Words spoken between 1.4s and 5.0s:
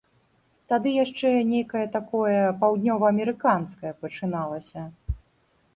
нейкае такое паўднёваамерыканскае пачыналася.